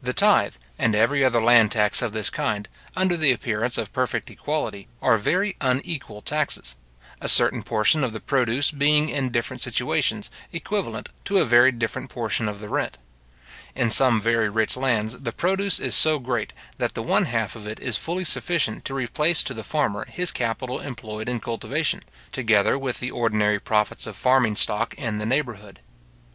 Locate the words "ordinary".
23.10-23.60